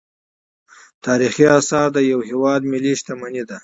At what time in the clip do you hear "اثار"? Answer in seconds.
1.59-1.87